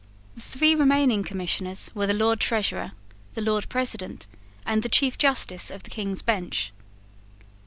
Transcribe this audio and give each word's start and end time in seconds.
The 0.33 0.41
three 0.41 0.73
remaining 0.73 1.23
Commissioners 1.23 1.91
were 1.93 2.07
the 2.07 2.15
Lord 2.15 2.39
Treasurer, 2.39 2.93
the 3.33 3.41
Lord 3.43 3.69
President, 3.69 4.25
and 4.65 4.81
the 4.81 4.89
Chief 4.89 5.15
Justice 5.15 5.69
of 5.69 5.83
the 5.83 5.91
King's 5.91 6.23
Bench. 6.23 6.73